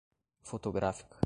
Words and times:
fotográfica 0.43 1.19